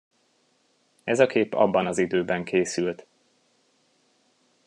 Ez 1.03 1.19
a 1.19 1.25
kép 1.27 1.53
abban 1.53 1.87
az 1.87 1.97
időben 1.97 2.43
készült. 2.43 3.07